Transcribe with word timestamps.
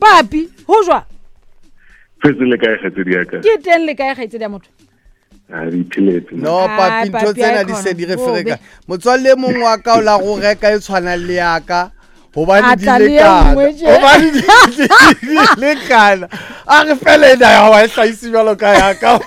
papi 0.00 0.48
ho 0.66 0.82
jwa 0.84 1.02
fetse 2.22 2.44
le 2.44 2.56
kae 2.58 2.76
kgatsedi 2.78 3.12
ya 3.14 3.24
ka? 3.24 3.40
Ke 3.44 3.56
teng 3.62 3.86
le 3.86 3.94
kae 3.94 4.14
kgaitsedi 4.14 4.42
ya 4.42 4.48
motho? 4.48 4.70
A 5.52 5.64
no 6.32 6.68
papi 6.68 7.08
ntho 7.08 7.12
papi, 7.12 7.34
tsena 7.34 7.64
di 7.64 7.74
se 7.74 7.94
di 7.94 8.04
re 8.04 8.16
fereka 8.16 8.58
motswalle 8.88 9.32
e 9.32 9.36
mongwe 9.36 9.62
wa 9.62 9.76
ka 9.78 9.98
o 9.98 10.00
la 10.00 10.18
go 10.18 10.38
reka 10.40 10.72
e 10.72 10.78
tshwanang 10.80 11.26
le 11.26 11.34
yaka 11.34 11.90
gobane 12.34 12.66
A 12.66 12.76
di 12.76 12.84
tla 12.84 12.98
le 12.98 13.12
ye 13.12 13.22
nngwe 13.22 13.64
lekana 13.64 13.76
tje. 13.76 13.86
gobane 13.86 14.30
di 14.32 14.40
di 15.26 15.36
lekana. 15.62 16.26
A 16.66 16.82
re 16.84 16.96
fela 16.96 17.30
ena 17.36 17.52
ya 17.52 17.70
wa 17.70 17.84
e 17.84 17.88
tlhaisi 17.88 18.30
bjalo 18.32 18.56
ka 18.58 18.74
yaka 18.74 19.20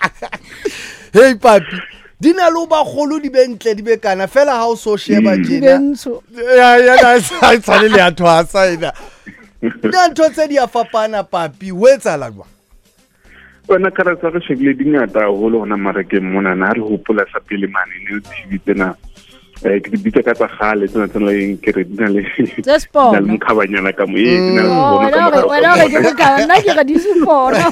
hei 1.14 1.34
papi 1.34 1.78
di 2.20 2.32
na 2.32 2.48
le 2.48 2.54
go 2.54 2.66
bagolo 2.66 3.20
di 3.22 3.28
be 3.28 3.46
ntle 3.46 3.76
di 3.76 3.82
be 3.82 3.96
kana. 4.00 4.26
Fela 4.26 4.56
ga 4.58 4.66
o 4.66 4.74
so 4.74 4.96
sheba 4.96 5.36
di 5.36 5.60
jena 5.60 5.78
bentsho 5.78 6.22
a 7.44 7.56
tshwane 7.60 7.88
le 7.92 7.98
ya 7.98 8.10
thwasa 8.10 8.72
ena. 8.72 8.92
Na 9.62 10.08
ntho 10.08 10.28
tse 10.30 10.48
di 10.48 10.56
a 10.58 10.66
fapana 10.66 11.22
papi 11.24 11.70
o 11.72 11.84
etsala 11.88 12.30
jwang? 12.30 12.48
Wena 13.68 13.90
karata 13.90 14.30
re 14.32 14.40
shebile 14.40 14.74
dingata 14.74 15.20
haholo 15.20 15.58
gona 15.62 15.76
marekeng 15.76 16.24
mona 16.32 16.54
na 16.54 16.72
re 16.72 16.80
hopola 16.80 17.24
sa 17.32 17.40
pele 17.40 17.66
mane 17.66 17.94
ne 18.08 18.20
tv 18.20 18.58
tsena. 18.64 18.96
Um 19.60 19.76
ke 19.84 19.92
di 19.92 19.98
bitsa 20.00 20.24
ka 20.24 20.32
tsa 20.32 20.48
gale 20.56 20.88
tsena 20.88 21.06
tse 21.08 21.20
leng 21.20 21.60
ke 21.60 21.70
re 21.76 21.84
di 21.84 21.94
na 22.00 22.08
le 22.08 22.24
mokgabanyana 23.20 23.92
ka 23.92 24.06
mo 24.08 24.16
ee 24.16 24.40
di 24.40 24.50
na 24.56 24.62
le 24.64 24.72
Oh, 24.72 25.04
sepono 25.04 25.12
ka 25.12 25.20
wena 25.20 25.20
o 25.20 25.30
re- 25.30 25.44
morao 25.44 25.52
wena 25.52 25.68
o 25.70 25.76
re 25.76 25.86
ke 26.64 26.72
re 26.72 26.84
di 26.88 26.96
sepono 26.96 27.60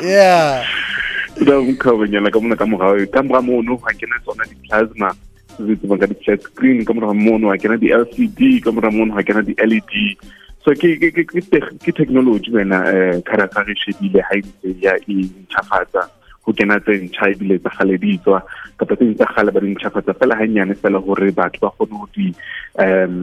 yeah. 0.00 0.64
Mokgabanyana 1.44 2.32
ka 2.32 2.40
mona 2.40 2.56
ka 2.56 2.64
morao 2.64 2.96
ka 3.12 3.20
mora 3.22 3.42
mono 3.44 3.76
ga 3.76 3.92
kena 3.92 4.16
tsona 4.24 4.44
di-plasma. 4.48 5.12
Se 5.60 5.66
se 5.68 5.76
tsebang 5.80 6.00
ka 6.00 6.08
di-flat 6.10 6.40
screen 6.48 6.84
ka 6.84 6.92
mora 6.96 7.12
mono 7.14 7.52
ga 7.52 7.60
kena 7.60 7.76
di-lcd 7.76 8.40
ka 8.64 8.72
mora 8.72 8.90
mono 8.90 9.14
ga 9.14 9.22
kena 9.22 9.44
di-led 9.44 9.92
so 10.64 10.72
ke 10.76 10.96
ke 11.00 11.08
ke 11.16 11.22
ke 11.24 11.40
tech- 11.52 11.72
ke 11.84 11.92
technology 11.92 12.52
wena 12.52 12.80
um 12.92 13.20
karata 13.28 13.64
re 13.68 13.74
shebile 13.82 14.20
ha 14.28 14.36
e 14.36 14.42
ntse 14.44 14.68
ya 14.84 14.94
e 15.08 15.16
ntšhafatsa 15.24 16.02
go 16.44 16.52
kena 16.52 16.76
tse 16.84 16.96
ntšha 17.06 17.30
ebile 17.32 17.56
tsa 17.58 17.70
gale 17.78 17.96
di 18.02 18.18
tswa 18.24 18.40
kapa 18.76 18.96
tse 18.96 19.14
tsa 19.16 19.26
gale 19.36 19.50
ba 19.56 19.60
di 19.64 19.72
ntšhafatsa 19.72 20.12
fela 20.20 20.36
gannyane 20.40 20.74
fela 20.82 21.00
gore 21.00 21.32
batho 21.32 21.60
ba 21.64 21.72
kgone 21.76 21.96
go 22.00 22.06
di 22.16 22.26
um 22.76 23.14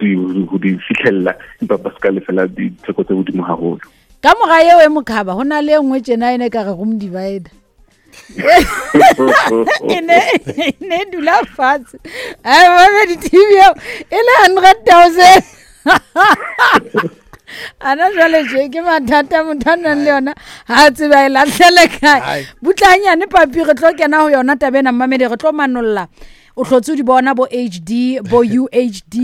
di 0.00 0.10
go 0.48 0.56
di 0.60 0.70
fitlhelela 0.86 1.32
empa 1.60 1.76
ba 1.80 1.88
se 1.94 1.98
ka 2.04 2.12
lefela 2.12 2.48
ditheko 2.48 3.04
tse 3.04 3.14
godimo 3.16 3.44
gagolo 3.48 3.80
ka 4.20 4.32
moga 4.40 4.60
eo 4.64 4.80
e 4.84 4.88
mokhaba 4.88 5.36
go 5.36 5.44
na 5.44 5.64
le 5.64 5.72
e 5.76 5.80
nngwe 5.80 6.00
tjena 6.04 6.32
e 6.32 6.38
ne 6.40 6.48
ka 6.52 6.68
re 6.68 6.72
go 6.76 6.84
modivider 6.84 7.63
e 9.90 10.00
ne 10.00 10.18
e 10.66 10.74
ne 10.80 10.96
e 11.02 11.04
dula 11.12 11.36
fatshe 11.56 11.98
di-tv 13.08 13.50
eo 13.64 13.72
e 14.10 14.18
le 14.26 14.32
hundred 14.42 14.78
thousand. 14.86 15.42
Ana 17.80 18.10
jwale 18.10 18.44
je 18.48 18.68
ke 18.68 18.80
mathata 18.82 19.44
motho 19.44 19.72
a 19.72 19.76
nang 19.76 20.04
le 20.04 20.10
yona. 20.10 20.34
Ga 20.66 20.86
a 20.86 20.90
tsebe 20.90 21.14
a 21.14 21.26
e 21.26 21.28
latlhele 21.28 21.88
kae 22.00 22.46
butlanyane 22.62 23.26
papi 23.30 23.64
re 23.64 23.74
tlo 23.74 23.92
kena 23.98 24.18
go 24.24 24.28
yona 24.34 24.56
tabe 24.58 24.82
na 24.82 24.92
mmamedi 24.92 25.28
re 25.28 25.36
tlo 25.36 25.52
manolola 25.52 26.08
o 26.56 26.64
tlhotse 26.64 26.92
o 26.92 26.96
di 26.96 27.02
bona 27.02 27.34
bo 27.34 27.46
hd 27.50 28.20
bo 28.30 28.38
uhd 28.46 29.14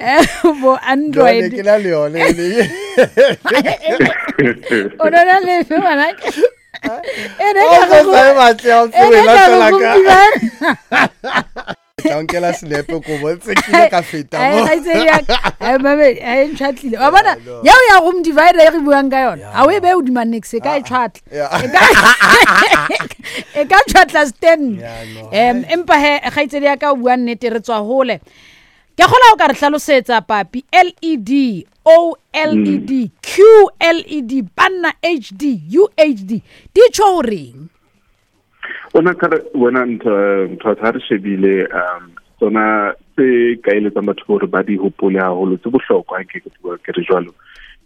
eh, 0.00 0.26
bo 0.60 0.78
android. 0.80 1.52
Ele. 1.52 1.60
o 4.98 5.10
nona 5.10 5.40
lefe 5.40 5.78
ngwanake 5.78 6.32
e 6.84 7.48
O 7.64 8.04
mo 8.04 8.16
e 8.16 8.72
o 8.74 8.84
e 8.86 8.98
e. 10.04 11.74
Tla 12.04 12.20
nkela 12.22 12.52
senepe 12.52 12.92
ko 13.00 13.12
bontshe 13.22 13.54
ke 13.54 13.70
ile 13.72 13.88
ka 13.88 14.02
feta 14.02 14.36
Ai, 14.38 14.52
mo. 14.60 14.64
kgaitsedi 14.66 15.06
ya. 15.08 15.16
Ai, 15.60 15.78
mamedi, 15.78 16.20
ai, 16.20 16.38
e 16.44 16.48
ntšhatlile 16.52 16.98
wa 17.00 17.10
bona 17.10 17.32
yeo 17.64 17.80
ya 17.88 18.00
go 18.04 18.12
mdivider 18.12 18.60
e 18.60 18.70
re 18.74 18.80
buang 18.84 19.08
ka 19.08 19.18
yona 19.24 19.46
ga 19.54 19.62
o 19.64 19.70
e 19.72 19.80
be 19.80 19.94
odima 19.96 20.24
nix 20.28 20.52
e 20.54 20.60
ka 20.60 20.76
e 20.76 20.82
tšhwatla 20.82 21.22
Yeah. 21.32 21.48
E 21.64 21.68
ka- 23.64 23.64
ka 23.70 23.78
tšhwatla 23.88 24.26
stand 24.26 24.82
um 25.32 25.64
empa 25.64 25.96
he 25.96 26.12
kgaitsedi 26.28 26.66
ya 26.66 26.76
ka 26.76 26.92
o 26.92 26.96
bua 26.96 27.16
nnete 27.16 27.48
re 27.50 27.60
tswa 27.64 27.80
gole 27.80 28.20
ke 28.98 29.04
gola 29.08 29.32
o 29.32 29.36
ka 29.40 29.46
re 29.48 29.54
tlhalosetsa 29.56 30.20
papi 30.28 30.60
led 30.74 31.64
oled 31.84 32.90
qled 33.22 34.32
banna 34.56 34.90
hd 35.02 35.42
uhd 35.84 36.30
di 36.74 36.82
tšho 36.90 37.08
goreng 37.14 37.68
wena 38.94 39.14
kare 39.14 39.38
wena 39.54 39.86
tsa 39.98 40.90
re 40.90 41.00
shebile 41.08 41.68
um 41.80 42.10
tsona 42.38 42.94
tse 43.16 43.56
ka 43.62 43.70
eletsang 43.76 44.06
batho 44.06 44.24
gore 44.26 44.46
ba 44.46 44.62
di 44.62 44.76
hopole 44.76 45.18
haholo 45.20 45.56
tse 45.56 45.70
bohlokwa 45.70 46.24
ke 46.24 46.40
ke 46.40 46.50
bua 46.62 46.78
ke 46.78 46.92
re 46.92 47.04
jwalo 47.04 47.34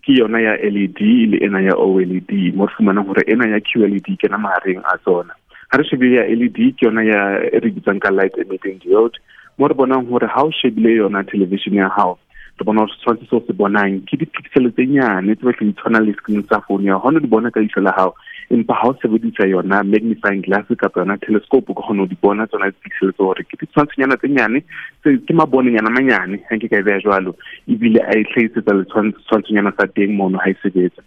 ke 0.08 0.16
yona 0.16 0.40
ya 0.40 0.56
LED 0.56 1.00
le 1.32 1.36
ena 1.44 1.60
ya 1.60 1.74
OLED 1.76 2.32
mo 2.56 2.66
re 2.66 2.72
fumanang 2.76 3.04
hore 3.06 3.22
ena 3.28 3.44
ya 3.48 3.60
QLED 3.60 4.08
ke 4.16 4.28
na 4.30 4.38
mahareng 4.40 4.80
a 4.88 4.96
tsona. 5.04 5.36
Ha 5.68 5.76
re 5.76 5.84
shebile 5.84 6.16
ya 6.16 6.24
LED 6.24 6.58
ke 6.80 6.88
yona 6.88 7.04
ya 7.04 7.20
e 7.44 7.60
re 7.60 7.68
bitsang 7.68 8.00
ka 8.00 8.08
light 8.08 8.32
emitting 8.40 8.80
diode. 8.80 9.20
Mo 9.58 9.68
re 9.68 9.74
bonang 9.74 10.08
hore 10.08 10.24
ha 10.24 10.48
o 10.48 10.50
shebile 10.50 10.96
yona 10.96 11.24
television 11.28 11.74
ya 11.74 11.88
hao 11.92 12.16
re 12.58 12.64
bona 12.64 12.80
gore 12.84 12.92
setshwantsho 12.94 13.26
se 13.30 13.36
o 13.36 13.42
se 13.46 13.52
bonang 13.54 14.00
ke 14.08 14.18
dipixele 14.18 14.70
tse 14.74 14.86
nyane 14.90 15.34
tse 15.36 15.46
batleng 15.46 15.70
di 15.70 15.76
tshwana 15.78 16.00
le 16.04 16.12
screen 16.18 16.42
sa 16.50 16.60
phone 16.66 16.84
ya 16.90 16.98
gona 16.98 17.20
di 17.20 17.26
bona 17.26 17.50
ka 17.50 17.60
ihlo 17.60 17.82
la 17.82 17.92
hao. 17.96 18.14
Empa 18.50 18.74
ha 18.74 18.88
o 18.88 18.94
sebedisa 19.02 19.46
yona 19.46 19.82
magnifying 19.84 20.42
glass 20.42 20.64
kapa 20.78 21.00
yona 21.00 21.18
telescope 21.22 21.70
o 21.70 21.74
ka 21.74 21.82
kgona 21.86 22.02
ho 22.02 22.06
di 22.10 22.16
bona 22.22 22.46
tsona 22.46 22.70
dipixele 22.74 23.12
tse 23.12 23.22
gore 23.22 23.44
ke 23.44 23.56
ditshwantshonyana 23.62 24.16
tse 24.18 24.28
nyane 24.34 24.62
ke 25.04 25.32
mabonenyana 25.42 25.90
manyane 25.90 26.40
ha 26.48 26.56
nke 26.56 26.68
ka 26.72 26.80
e 26.80 26.82
beha 26.82 26.98
jwalo 27.04 27.36
ebile 27.68 28.00
a 28.02 28.16
e 28.18 28.24
tlhahisetsa 28.24 28.74
le 28.74 28.84
tshwantshonyana 28.90 29.72
sa 29.78 29.86
teng 29.86 30.16
mono 30.18 30.38
ha 30.42 30.50
e 30.50 30.56
sebetsa. 30.62 31.02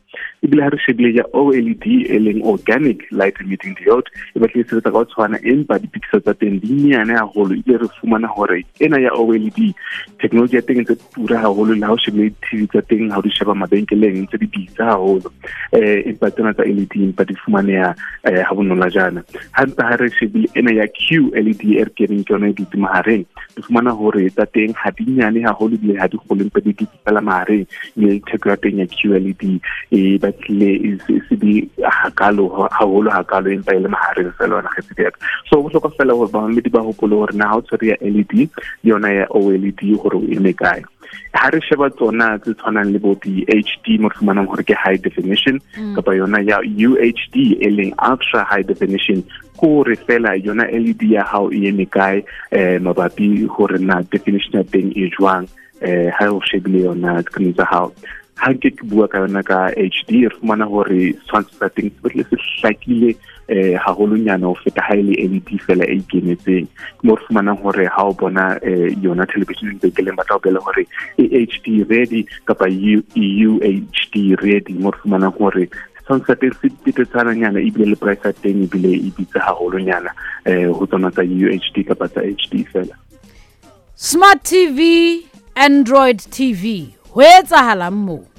Ebile 0.52 0.64
ha 0.64 0.70
re 0.70 0.78
shebile 0.78 1.16
ya 1.16 1.26
OLED 1.34 1.86
e 1.88 2.20
leng 2.20 2.44
organic 2.44 3.08
light 3.12 3.40
emitting 3.40 3.76
diode 3.80 4.12
e 4.36 4.40
batla 4.40 4.62
e 4.62 4.64
sebetsa 4.68 4.92
ka 4.92 5.06
tshwana 5.06 5.40
empa 5.48 5.80
dipixele 5.80 6.22
tsa 6.22 6.34
teng 6.34 6.60
di 6.60 6.92
nyane 6.92 7.16
haholo 7.16 7.56
ebile 7.56 7.78
re 7.78 7.88
fumana 8.00 8.28
hore 8.28 8.66
ena 8.80 9.00
ya 9.00 9.12
OLED 9.16 9.60
technology 10.20 10.56
ya 10.56 10.62
teng 10.62 10.80
e 10.80 10.82
ntse 10.84 10.96
tura 11.16 11.40
haholo 11.40 11.74
le 11.74 11.86
ha 11.86 11.94
o 11.94 11.98
shebile 11.98 12.30
di-tv 12.30 12.68
tsa 12.68 12.82
teng 12.82 13.10
ha 13.12 13.20
o 13.20 13.22
di 13.22 13.32
sheba 13.32 13.56
mabenkeleng 13.56 14.28
ntse 14.28 14.38
di 14.38 14.48
bitsa 14.48 14.92
haholo. 14.92 15.32
Um 15.72 16.02
empa 16.12 16.32
tsena 16.32 16.54
tsa 16.54 16.68
led 16.68 16.92
empa 16.96 17.24
di 17.24 17.36
fumaneha 17.36 17.96
um 18.28 18.44
ha 18.44 18.52
bonola 18.54 18.90
jana. 18.92 19.24
Ha 19.56 19.64
ntse 19.66 19.82
ha 19.82 19.96
re 19.96 20.10
shebile 20.12 20.52
ena 20.56 20.72
ya 20.76 20.88
q 20.92 21.32
led 21.32 21.64
e 21.64 21.80
re 21.80 21.92
keneng 21.96 22.28
ke 22.28 22.36
yona 22.36 22.52
e 22.52 22.54
dutse 22.60 22.76
mahareng 22.76 23.24
re 23.56 23.62
fumana 23.64 23.96
hore 23.96 24.28
tsa 24.30 24.46
teng 24.52 24.76
ha 24.76 24.92
di 24.92 25.08
nyane 25.08 25.40
haholo 25.48 25.80
ebile 25.80 25.96
ha 25.96 26.12
di 26.12 26.20
kgolo 26.20 26.44
empa 26.44 26.60
di 26.60 26.76
dutse 26.76 26.98
fela 27.08 27.24
mahareng. 27.24 27.66
Le 27.96 28.20
theko 28.28 28.52
ya 28.52 28.58
teng 28.60 28.84
ya 28.84 28.88
q 28.92 29.16
led 29.16 29.44
e 29.92 30.20
batlile 30.20 30.41
e 30.50 30.98
se 31.30 31.36
di 31.36 31.70
hakalo 31.84 32.68
haholo 32.72 33.12
hakalo 33.12 33.52
empa 33.52 33.76
e 33.76 33.80
le 33.80 33.88
mahareng 33.88 34.32
fela 34.38 34.56
yona 34.56 34.70
kgetsedi 34.70 35.04
yaka 35.04 35.20
so 35.50 35.62
bohlokwa 35.62 35.92
fela 35.98 36.14
hore 36.14 36.32
bamamedi 36.32 36.70
ba 36.70 36.80
hopole 36.80 37.16
hore 37.16 37.36
na 37.36 37.48
ha 37.48 37.58
o 37.58 37.62
tshwere 37.62 37.88
ya 37.88 37.98
led 38.02 38.32
le 38.34 38.50
yona 38.84 39.10
ya 39.12 39.26
oled 39.30 39.82
gore 40.02 40.18
o 40.18 40.24
eme 40.30 40.54
kae. 40.54 40.84
Ha 41.34 41.50
re 41.50 41.60
sheba 41.62 41.90
tsona 41.90 42.40
tse 42.40 42.54
tshwanang 42.54 42.92
le 42.92 43.00
bo 43.00 43.16
di-hd 43.16 44.00
mo 44.00 44.10
re 44.10 44.16
fumanang 44.16 44.48
gore 44.48 44.64
ke 44.64 44.76
high 44.76 44.98
definition 44.98 45.60
kapa 45.96 46.16
yona 46.16 46.40
ya 46.40 46.60
uhd 46.60 47.36
e 47.36 47.70
leng 47.70 47.94
ultra 48.00 48.44
high 48.44 48.64
definition 48.64 49.24
kore 49.58 49.96
fela 50.08 50.36
yona 50.36 50.68
led 50.72 51.02
ya 51.04 51.24
hao 51.24 51.52
e 51.52 51.68
eme 51.68 51.86
kae 51.86 52.24
um 52.52 52.88
mabapi 52.88 53.48
gore 53.48 53.80
na 53.80 54.02
definition 54.12 54.60
ya 54.60 54.64
teng 54.64 54.92
e 54.96 55.12
jwang 55.18 55.48
um 55.82 56.10
ha 56.18 56.32
o 56.32 56.40
shebile 56.42 56.84
yona 56.88 57.22
screen 57.24 57.54
tsa 57.54 57.66
hao. 57.66 57.92
Ha 58.42 58.54
ke 58.58 58.72
ke 58.74 58.88
bua 58.90 59.08
ka 59.08 59.22
yona 59.24 59.44
ka 59.46 59.58
hd 59.78 60.24
re 60.26 60.32
fumana 60.38 60.66
tshwantsho 61.28 61.60
sa 61.60 61.70
teng 61.70 61.92
se 62.30 62.38
hlakile 62.46 63.12
um 63.52 63.76
haholonyana 63.86 64.50
ho 64.50 64.56
feta 64.64 64.82
ha 64.88 64.96
e 64.98 65.04
le 65.04 65.28
led 65.34 65.52
fela 65.66 65.86
e 65.86 66.00
ikemetseng. 66.02 66.68
Mo 67.04 67.16
re 67.16 67.26
fumanang 67.28 67.62
hore 67.62 67.86
ha 67.86 68.08
o 68.10 68.14
bona 68.14 68.58
um 68.64 69.04
yona 69.06 69.28
television 69.34 69.76
lebenkeleng 69.76 70.18
ba 70.18 70.26
tla 70.26 70.40
o 70.40 70.44
bela 70.48 70.64
hore 70.68 70.88
e 71.18 71.46
hd 71.46 71.86
ready 71.92 72.26
kapa 72.46 72.70
e 72.70 72.98
uhd 73.18 74.16
ready. 74.42 74.74
Mo 74.74 74.92
fumanang 75.04 75.38
hore 75.38 75.70
teng 76.36 76.54
se 76.62 76.70
betetsananyana 76.86 77.62
ebile 77.62 77.94
le 77.94 77.96
price 77.96 78.26
ya 78.26 78.34
teng 78.34 78.64
ebile 78.66 78.92
e 78.92 79.12
bitse 79.18 79.40
haholonyana 79.40 80.12
um 80.46 80.74
ho 80.74 80.86
tsona 80.86 81.12
tsa 81.12 81.22
uhd 81.22 81.86
kapa 81.88 82.10
tsa 82.10 82.26
hd 82.26 82.66
fela 82.74 82.96
smart 83.96 84.44
tv 84.44 84.80
android 85.56 86.20
tv 86.32 86.90
ho 87.14 87.22
etsahalang 87.22 88.02
moo? 88.08 88.31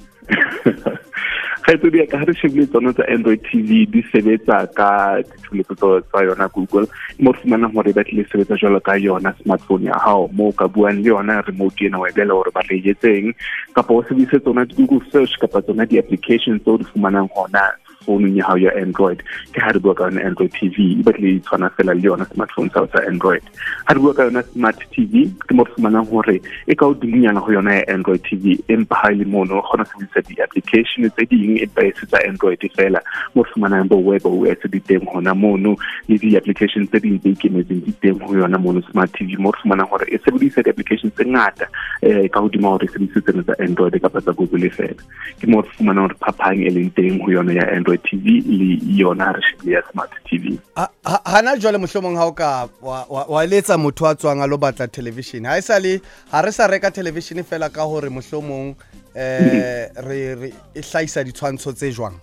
Kgaitsedi 1.63 1.99
ya 1.99 2.07
ka 2.11 2.17
ha 2.19 2.25
re 2.27 2.33
shebile 2.35 2.67
tsona 2.67 2.91
tsa 2.93 3.07
android 3.07 3.39
tv 3.47 3.85
di 3.87 4.03
sebetsa 4.11 4.67
ka 4.75 5.23
ditshuletso 5.23 6.01
tsa 6.11 6.23
yona 6.27 6.47
google. 6.51 6.87
Mo 7.19 7.31
re 7.31 7.39
fumanang 7.39 7.71
hore 7.71 7.93
ba 7.95 8.03
tlile 8.03 8.27
sebetsa 8.27 8.59
jwalo 8.59 8.83
ka 8.83 8.99
yona 8.99 9.31
smartphone 9.39 9.87
ya 9.87 9.95
hao 9.95 10.27
mo 10.35 10.51
ka 10.51 10.67
buang 10.67 10.99
le 10.99 11.09
yona 11.15 11.39
remote 11.47 11.79
ena 11.87 11.99
wa 11.99 12.09
e 12.09 12.13
bela 12.13 12.35
hore 12.35 12.51
ba 12.51 12.61
re 12.67 12.83
etseng. 12.83 13.31
Kapa 13.75 13.93
o 13.93 14.03
sebedise 14.03 14.43
tsona 14.43 14.67
di-google 14.67 15.07
search 15.11 15.39
kapa 15.39 15.63
tsona 15.63 15.87
di-application 15.87 16.59
tseo 16.59 16.77
di 16.77 16.85
fumanang 16.91 17.31
hona. 17.31 17.71
Founung 18.05 18.35
ya 18.35 18.45
hao 18.45 18.57
ya 18.57 18.71
android. 18.75 19.23
Ke 19.53 19.61
ha 19.61 19.71
re 19.71 19.79
bua 19.79 19.95
ka 19.95 20.09
yona 20.09 20.25
android 20.25 20.51
tv 20.51 20.99
e 20.99 21.03
batlile 21.03 21.37
e 21.37 21.39
tshwana 21.39 21.69
fela 21.77 21.93
le 21.93 22.01
yona 22.01 22.25
smartphone 22.33 22.69
sa 22.73 22.85
sa 22.93 23.03
android. 23.07 23.43
Ha 23.85 23.93
re 23.93 23.99
bua 23.99 24.13
ka 24.13 24.27
yona 24.29 24.43
smart 24.53 24.79
tv 24.91 25.27
ke 25.47 25.53
mo 25.53 25.65
fumanang 25.65 26.07
hore 26.09 26.39
e 26.67 26.75
ka 26.75 26.85
hodimonyana 26.85 27.39
ho 27.39 27.51
yona 27.51 27.75
ya 27.79 27.83
android 27.95 28.23
tv 28.23 28.57
empa 28.67 28.95
ha 28.95 29.11
e 29.11 29.15
le 29.21 29.25
mono 29.25 29.61
kgona 29.61 29.83
ho 29.83 29.91
sebedisa 29.91 30.21
di-application 30.27 31.09
tse 31.09 31.25
ding 31.25 31.57
e 31.59 31.67
se 31.99 32.05
tsa 32.05 32.19
android 32.27 32.59
fela. 32.75 33.01
Mo 33.35 33.43
fumanang 33.43 33.87
bo 33.87 33.97
web 33.97 34.25
os 34.25 34.63
di 34.69 34.79
teng 34.79 35.05
hona 35.13 35.33
mono 35.33 35.75
le 36.07 36.17
di-application 36.17 36.87
tse 36.87 36.99
ding 36.99 37.19
tse 37.19 37.29
ikemetseng 37.35 37.83
di 37.85 37.93
teng 38.01 38.19
ho 38.21 38.33
yona 38.33 38.57
mono 38.57 38.81
smart 38.89 39.11
tv 39.13 39.37
mo 39.37 39.51
fumanang 39.61 39.89
hore 39.89 40.07
e 40.09 40.17
sebedisa 40.23 40.61
di-application 40.63 41.11
tse 41.11 41.25
ngata 41.25 41.67
um 42.01 42.27
ka 42.29 42.39
hodima 42.39 42.73
hore 42.73 42.85
e 42.85 42.91
sebedise 42.93 43.21
tsena 43.21 43.43
tsa 43.43 43.55
android 43.59 43.99
kapa 44.01 44.21
tsa 44.21 44.33
google 44.33 44.69
fela. 44.69 45.01
Ke 45.39 45.45
mo 45.47 45.61
fumanang 45.75 46.07
hore 46.07 46.17
phapang 46.23 46.63
e 46.63 46.69
leng 46.69 46.89
teng 46.95 47.19
ho 47.21 47.29
yona 47.29 47.53
ya 47.53 47.65
android 47.69 47.92
tv 47.97 48.41
le 48.45 48.79
yona 48.99 49.31
re 49.33 49.41
shebile 49.41 49.71
ya 49.75 49.81
smart 49.91 50.11
tv 50.29 50.59
Ha- 50.75 50.89
ha- 51.05 51.21
hana 51.25 51.57
jwale 51.57 51.77
mohlomong 51.77 52.15
ha 52.17 52.25
o 52.25 52.31
ka 52.31 52.67
wa- 52.81 53.43
eletsa 53.43 53.77
motho 53.77 54.05
a 54.09 54.15
tswang 54.15 54.41
a 54.43 54.47
lo 54.47 54.57
batla 54.57 54.87
television. 54.91 55.45
Ha 55.45 55.57
e 55.57 55.61
sa 55.61 55.77
le 55.79 56.01
ha 56.31 56.41
re 56.41 56.51
sa 56.51 56.67
reka 56.67 56.91
television 56.91 57.43
fela 57.43 57.69
ka 57.69 57.81
hore 57.85 58.09
mohlomong 58.09 58.75
eh 59.15 59.89
re 60.07 60.35
re 60.35 60.53
e 60.75 60.81
hlahisa 60.81 61.23
ditshwantsho 61.23 61.73
tse 61.73 61.91
jwang? 61.91 62.15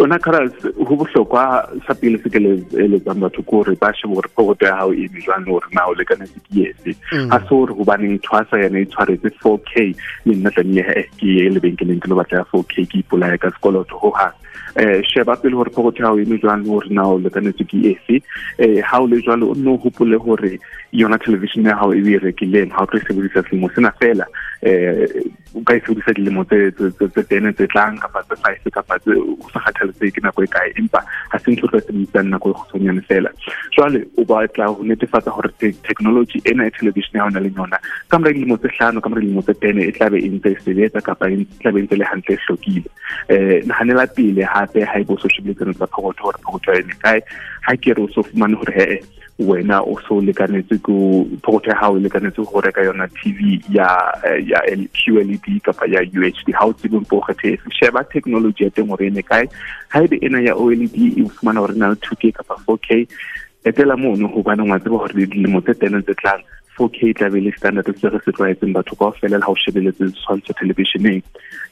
Ona 0.00 0.18
caras 0.18 0.52
ho 0.88 0.96
bohlokwa 0.96 1.68
sa 1.86 1.94
pele 1.94 2.18
se 2.22 2.30
ke 2.32 2.40
le 2.40 2.52
eletsang 2.84 3.20
batho 3.20 3.42
ko 3.44 3.60
hore 3.60 3.76
ba 3.82 3.92
shebe 3.92 4.16
hore 4.16 4.30
phokoto 4.32 4.64
ya 4.66 4.76
hao 4.80 4.94
e 4.96 5.04
eme 5.04 5.20
jwang 5.26 5.44
le 5.44 5.52
hore 5.52 5.68
na 5.76 5.84
o 5.92 5.94
lekanetse 5.98 6.40
ke 6.48 6.64
efe 6.72 6.96
ha 7.32 7.38
se 7.44 7.52
hore 7.52 7.76
hobaneng 7.76 8.16
thwasa 8.24 8.62
yena 8.62 8.80
e 8.80 8.88
tshwaretse 8.88 9.28
4k 9.44 9.84
le 10.24 10.38
nna 10.38 10.54
tlamehile 10.56 11.04
ke 11.20 11.34
ye 11.36 11.48
lebenkeleng 11.52 12.00
ke 12.00 12.08
lo 12.08 12.16
batla 12.16 12.40
ya 12.40 12.48
4k 12.54 12.86
ke 12.88 13.02
ipolaya 13.04 13.36
ka 13.44 13.52
sekoloto 13.52 14.00
ho 14.00 14.10
hang. 14.16 14.39
Eh 14.76 15.02
sheba 15.02 15.36
pele 15.36 15.54
hore 15.56 15.70
phokoto 15.70 16.02
ya 16.02 16.08
hao 16.08 16.18
e 16.18 16.22
eme 16.22 16.38
jwang 16.38 16.64
hore 16.66 16.88
na 16.90 17.06
o 17.08 17.18
lekanetse 17.18 17.64
ke 17.64 17.78
efe? 17.94 18.22
Eh 18.58 18.80
ha 18.82 19.00
o 19.00 19.06
le 19.06 19.20
jwalo 19.22 19.50
o 19.50 19.54
nno 19.54 19.76
hopole 19.76 20.16
hore 20.16 20.58
yona 20.92 21.18
television 21.18 21.64
ya 21.66 21.76
hao 21.76 21.92
e 21.94 22.02
o 22.02 22.08
e 22.08 22.18
rekileng 22.18 22.70
ha 22.70 22.82
o 22.82 22.86
tlo 22.86 23.00
e 23.00 23.04
sebedisa 23.06 23.42
selemo 23.48 23.70
sena 23.74 23.92
fela. 24.00 24.26
Eh 24.62 25.06
o 25.54 25.62
ka 25.66 25.74
e 25.74 25.80
sebedisa 25.80 26.12
dilemo 26.14 26.44
tse 26.44 26.70
tse- 26.70 27.26
tene 27.26 27.52
tse 27.52 27.66
tlang 27.66 27.98
kapa 27.98 28.22
tse 28.22 28.36
five 28.42 28.70
kapa 28.72 28.98
tse 28.98 29.14
o 29.18 29.48
sa 29.52 29.58
kgathaletsehe 29.60 30.10
ke 30.14 30.20
nako 30.22 30.42
e 30.44 30.46
kae 30.46 30.70
empa 30.78 31.02
ha 31.32 31.38
se 31.38 31.50
ntho 31.50 31.66
e 31.66 31.70
tlo 31.70 31.78
e 31.78 31.82
sebedisang 31.86 32.30
nako 32.30 32.50
e 32.50 32.54
kgutshwanyane 32.54 33.02
fela. 33.08 33.30
Jwale 33.74 34.04
o 34.16 34.24
batla 34.24 34.70
ho 34.70 34.82
netefatsa 34.84 35.30
hore 35.30 35.50
te- 35.58 35.74
technology 35.88 36.42
ena 36.44 36.66
e 36.66 36.70
television 36.70 37.18
ya 37.18 37.24
hona 37.26 37.40
le 37.40 37.50
yona. 37.56 37.78
Ka 38.08 38.18
mora 38.18 38.32
dilemo 38.32 38.56
tse 38.58 38.70
hlano 38.78 39.00
ka 39.00 39.08
mora 39.08 39.20
dilemo 39.20 39.42
tse 39.42 39.54
tene 39.58 39.86
e 39.88 39.92
tlabe 39.92 40.18
e 40.22 40.28
ntse 40.28 40.54
e 40.54 40.60
sebetsa 40.64 41.00
kapa 41.00 41.30
e 41.30 41.46
tlabe 41.60 41.80
e 41.80 41.82
ntse 41.82 41.96
le 41.96 42.04
hantle 42.04 42.34
e 42.34 42.38
hlokile. 42.46 42.90
Um 43.30 43.66
nahanela 43.66 44.06
pele 44.06 44.39
hape 44.44 44.84
ha 44.84 44.98
ebe 45.00 45.12
o 45.14 45.18
so 45.18 45.28
shebile 45.28 45.54
tseno 45.54 45.72
tsa 45.72 45.86
phokoto 45.86 46.22
hore 46.22 46.38
phokoto 46.42 46.72
ya 46.72 46.78
ene 46.80 46.94
kae? 47.02 47.22
Ha 47.62 47.76
ke 47.76 47.94
re 47.94 48.02
o 48.02 48.08
so 48.08 48.22
fumane 48.22 48.54
hore 48.56 48.74
hee 48.74 49.00
wena 49.40 49.80
o 49.80 49.96
so 50.08 50.20
lekanetse 50.20 50.78
ko 50.82 51.26
phokoto 51.42 51.70
ya 51.70 51.76
hao 51.76 51.96
e 51.96 52.00
lekanetse 52.00 52.44
go 52.44 52.60
reka 52.60 52.84
yona 52.84 53.08
tv 53.08 53.60
ya 53.72 53.88
ya 54.44 54.60
qled 54.92 55.62
kapa 55.62 55.86
ya 55.86 56.00
uhd 56.00 56.52
ha 56.52 56.66
o 56.66 56.72
tsebe 56.72 56.98
mpo 57.00 57.16
o 57.16 57.20
kgethe 57.20 57.52
efe 57.52 57.70
sheba 57.70 58.04
technology 58.04 58.64
ya 58.64 58.70
teng 58.70 58.88
gore 58.88 59.06
e 59.06 59.10
ne 59.10 59.22
kae. 59.22 59.48
Ha 59.88 60.02
ebe 60.04 60.16
ena 60.22 60.40
ya 60.40 60.54
oled 60.54 60.90
e 60.94 61.24
fumana 61.40 61.60
gore 61.60 61.74
na 61.74 61.88
le 61.88 61.96
two 61.96 62.16
k 62.16 62.32
kapa 62.32 62.56
four 62.66 62.78
k 62.78 63.06
etela 63.64 63.96
mono 63.96 64.28
hobane 64.28 64.62
ngwa 64.62 64.80
tseba 64.80 64.96
gore 64.98 65.26
dilemo 65.26 65.60
tse 65.60 65.74
tene 65.74 66.02
tse 66.02 66.14
tlang 66.14 66.42
4K 66.80 67.12
tla 67.16 67.28
be 67.28 67.40
le 67.44 67.52
standard 67.56 67.88
se 68.00 68.08
re 68.08 68.18
se 68.24 68.32
tlwaetseng 68.32 68.72
batho 68.72 68.96
ka 68.96 69.12
ofela 69.12 69.36
le 69.36 69.44
ha 69.44 69.52
o 69.52 69.56
shebeletse 69.62 70.08
tshwantsho 70.16 70.56
televisioneng. 70.60 71.20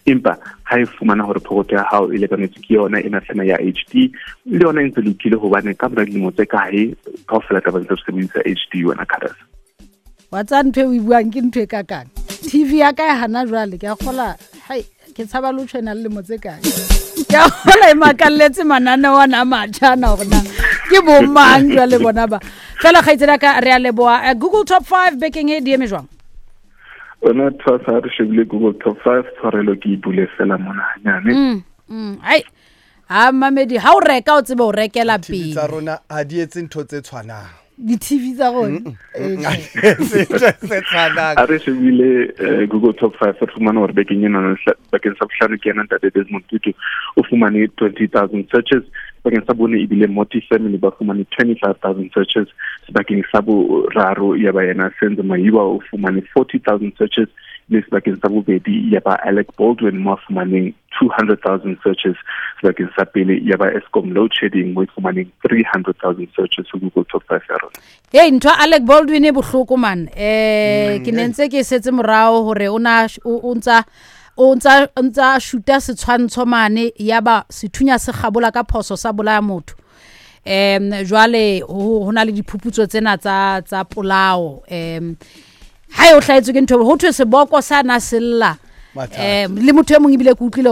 Empa 0.07 0.37
ha 0.69 0.81
e 0.81 0.85
fumana 0.85 1.25
hore 1.25 1.41
phokoto 1.41 1.77
ya 1.77 1.85
hao 1.91 2.13
e 2.13 2.21
lekanetse 2.21 2.61
ke 2.61 2.77
yona 2.77 3.01
e 3.01 3.09
natlana 3.09 3.47
ya 3.49 3.57
HD 3.57 4.13
le 4.45 4.65
yona 4.65 4.85
e 4.85 4.91
ntse 4.91 5.01
lokile 5.07 5.41
hobane 5.41 5.73
ka 5.81 5.89
mora 5.89 6.05
dilemo 6.05 6.31
tse 6.37 6.45
kae 6.45 6.85
ka 7.27 7.41
ofela 7.41 7.61
taba 7.65 7.81
ntse 7.81 7.97
re 7.97 8.03
sebedisa 8.05 8.45
HD 8.45 8.85
yona 8.85 9.09
caras 9.09 9.39
wa 10.31 10.45
tsa 10.45 10.63
ntho 10.63 10.81
e 10.81 10.85
o 10.85 10.93
e 10.93 11.01
buang? 11.01 11.33
Ke 11.33 11.41
ntho 11.41 11.61
e 11.65 11.67
kakang 11.67 12.09
tv 12.45 12.85
ya 12.85 12.93
ka 12.93 13.09
e 13.09 13.17
hana 13.25 13.47
jwale 13.49 13.81
ke 13.81 13.89
a 13.89 13.97
kgola 13.97 14.37
hai 14.69 14.85
ke 15.17 15.25
tshaba 15.25 15.53
le 15.57 15.65
o 15.65 15.67
tshwana 15.67 15.97
le 15.97 16.05
lemo 16.05 16.21
tse 16.21 16.37
kae? 16.37 16.61
Ke 17.29 17.37
a 17.37 17.49
kgola 17.49 17.87
e 17.93 17.97
makalletse 17.97 18.63
mananeo 18.65 19.17
ana 19.25 19.41
a 19.41 19.49
matjhana 19.49 20.13
gore 20.17 20.29
na 20.29 20.41
ke 20.90 21.00
bomang 21.06 21.69
jwale 21.73 21.99
bona 22.02 22.26
ba. 22.26 22.40
Fela 22.82 23.02
kgaitsedi 23.02 23.38
ka 23.40 23.61
re 23.61 23.73
a 23.73 23.79
leboa 23.79 24.20
Eh, 24.31 24.35
google 24.35 24.64
top 24.64 24.85
five 24.87 25.14
bekeng 25.20 25.50
e 25.50 25.61
di 25.61 25.73
eme 25.76 25.87
jwang? 25.87 26.06
Ona 27.23 27.50
thwasa 27.50 27.93
ha 27.93 28.00
re 28.00 28.11
shebile 28.17 28.44
google 28.49 28.73
top 28.85 28.99
five 29.02 29.25
tshwarelo 29.37 29.75
ke 29.82 29.87
e 29.93 29.96
bule 29.96 30.26
fela 30.37 30.58
mona 30.58 30.82
hanyane. 30.94 31.32
Mm, 31.35 31.62
mm, 31.90 32.19
hai 32.23 32.43
ha 33.08 33.32
mamedi 33.32 33.76
ha 33.79 33.94
o 33.96 34.00
reka 34.00 34.35
o 34.38 34.43
tsebe 34.43 34.62
o 34.62 34.73
rekela 34.73 35.19
tv 35.19 35.52
tsa 35.52 35.67
pele. 35.67 35.73
rona 35.75 35.99
ha 36.08 36.23
di 36.25 36.40
etse 36.40 36.62
ntho 36.62 36.85
tse 36.85 37.02
tshwanang. 37.02 37.49
Di-tv 37.79 38.35
tsa 38.35 38.50
rona? 38.50 38.79
Eh, 39.14 39.38
Se- 40.02 40.26
se 40.26 40.81
tshwanang. 40.82 41.37
Ha 41.38 41.44
re 41.46 41.58
shebile 41.58 42.35
eh, 42.38 42.67
google 42.67 42.93
top 42.94 43.14
five 43.19 43.35
re 43.40 43.46
fumana 43.55 43.79
hore 43.82 43.93
bekeng 43.94 44.23
ena 44.26 44.55
bakeng 44.93 45.14
sa 45.19 45.26
bohlano 45.26 45.58
ke 45.58 45.70
yena 45.70 45.87
ntate 45.87 46.11
desmond 46.14 46.43
tutu. 46.50 46.70
O 47.19 47.23
fumane 47.26 47.67
twenty 47.76 48.06
thousand 48.06 48.47
searches 48.55 48.87
bakeng 49.25 49.44
sa 49.47 49.53
bone 49.53 49.75
ebile 49.75 50.06
multi 50.06 50.41
family 50.49 50.79
ba 50.79 50.94
fumane 50.94 51.26
twenty 51.35 51.59
five 51.59 51.76
thousand 51.82 52.11
searches. 52.15 52.49
Sebakeng 52.87 53.26
sa 53.32 53.43
boraro 53.43 54.38
ya 54.38 54.53
ba 54.53 54.62
yena 54.62 54.91
senze 55.00 55.23
maiwa 55.23 55.62
o 55.67 55.82
fumane 55.91 56.23
forty 56.32 56.59
thousand 56.59 56.93
searches. 56.97 57.29
Le 57.69 57.82
sebakeng 57.85 58.17
sa 58.23 58.32
bobedi 58.32 58.88
ya 58.88 59.00
ba 59.05 59.19
alec 59.26 59.53
baldwin 59.59 60.00
mo 60.00 60.15
a 60.15 60.17
fumaneng 60.17 60.73
two 60.97 61.11
hundred 61.12 61.37
thousand 61.44 61.76
searches. 61.85 62.17
Sebakeng 62.62 62.88
sa 62.97 63.05
pele 63.05 63.43
ya 63.44 63.61
ba 63.61 63.69
escom 63.76 64.14
load 64.14 64.32
shedding 64.32 64.73
mo 64.73 64.87
e 64.87 64.88
fumaneng 64.94 65.29
three 65.44 65.67
hundred 65.69 65.99
thousand 66.00 66.29
searches 66.32 66.64
ho 66.73 66.79
google 66.79 67.05
top 67.05 67.26
five 67.29 67.44
ya 67.50 67.61
rona. 67.61 67.76
Ntho 68.09 68.49
ya 68.49 68.56
alec 68.64 68.88
baldwin 68.88 69.29
e 69.29 69.35
bohloko 69.37 69.76
man. 69.76 70.09
Um 70.09 71.05
ke 71.05 71.11
ne 71.12 71.29
ntse 71.29 71.53
ke 71.53 71.61
setse 71.61 71.93
morao 71.93 72.41
gore 72.49 72.73
o 72.73 72.79
na 72.79 73.05
o 73.26 73.37
o 73.37 73.53
ntsa 73.53 73.85
o 74.38 74.55
ntsa 74.55 74.88
ntsa 75.02 75.40
shuta 75.40 75.81
setshwantsho 75.81 76.46
mane 76.46 76.93
ya 76.96 77.20
ba 77.20 77.44
sethunya 77.50 77.99
se 77.99 78.12
gabola 78.12 78.52
ka 78.55 78.62
phoso 78.62 78.96
sa 78.96 79.12
bolaya 79.12 79.43
motho. 79.43 79.75
Um 80.46 80.93
jwale 81.05 81.61
ho 81.67 82.12
na 82.12 82.25
le 82.25 82.32
diphuputso 82.32 82.87
tsena 82.87 83.19
tsa 83.19 83.61
tsa 83.67 83.85
polao. 83.85 84.62
Um 84.70 85.17
ha 85.90 86.11
e 86.11 86.14
o 86.14 86.20
hlahetswe 86.20 86.55
ke 86.55 86.62
ntho 86.62 86.79
ho 86.79 86.96
thwe 86.96 87.11
seboko 87.12 87.62
sa 87.62 87.82
na 87.82 87.99
sella 87.99 88.56
Mathata. 88.94 89.50
um 89.50 89.58
le 89.58 89.73
motho 89.73 89.94
e 89.94 89.99
mongwe 89.99 90.14
ebile 90.14 90.35
ke 90.38 90.44
utlwile 90.46 90.70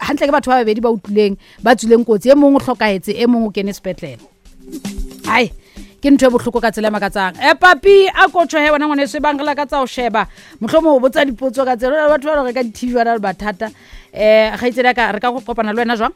hantle 0.00 0.26
ke 0.26 0.32
batho 0.32 0.50
ba 0.50 0.64
babedi 0.64 0.80
ba 0.80 0.96
utlwileng 0.96 1.36
ba 1.62 1.76
tswileng 1.76 2.04
kotsi 2.08 2.32
e 2.32 2.34
mongwe 2.34 2.56
o 2.56 2.64
tlhokahetse 2.64 3.12
e 3.12 3.26
mongwe 3.26 3.48
o 3.48 3.52
kene 3.52 3.72
sepetlele. 3.76 4.24
Hai. 5.28 5.52
Ke 6.02 6.10
ntho 6.10 6.26
e 6.26 6.30
bohloko 6.34 6.60
ka 6.60 6.74
tsela 6.74 6.90
e 6.90 6.90
makatsang. 6.90 7.38
E 7.38 7.54
papi 7.54 8.10
a 8.10 8.26
kotho 8.26 8.58
he 8.58 8.70
wena 8.74 8.90
ngwaneso 8.90 9.18
e 9.18 9.20
bang 9.22 9.38
re 9.38 9.46
lakatsa 9.46 9.78
ho 9.78 9.86
sheba. 9.86 10.26
Mohlomong 10.60 10.98
o 10.98 11.00
botsa 11.00 11.22
dipotso 11.24 11.64
ka 11.64 11.76
tsela. 11.78 12.10
Batho 12.10 12.26
ba 12.26 12.42
reka 12.42 12.62
di-tv 12.66 12.94
bana 12.98 13.14
le 13.14 13.22
bathata 13.22 13.70
um 13.70 14.56
kgaitsedi 14.58 14.88
ya 14.90 14.94
ka 14.94 15.12
re 15.12 15.20
ka 15.20 15.30
kopana 15.30 15.72
le 15.72 15.78
wena 15.78 15.94
jwang? 15.96 16.10